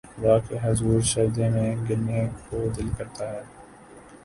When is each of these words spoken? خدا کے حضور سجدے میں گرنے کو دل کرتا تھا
خدا 0.09 0.37
کے 0.39 0.55
حضور 0.63 1.01
سجدے 1.09 1.49
میں 1.49 1.75
گرنے 1.89 2.21
کو 2.49 2.65
دل 2.77 2.87
کرتا 2.97 3.31
تھا 3.31 3.41